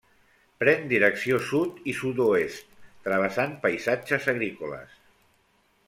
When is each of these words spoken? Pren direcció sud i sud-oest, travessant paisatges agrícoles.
Pren 0.61 0.87
direcció 0.93 1.37
sud 1.49 1.77
i 1.93 1.95
sud-oest, 1.99 2.73
travessant 3.09 3.55
paisatges 3.67 4.27
agrícoles. 4.35 4.99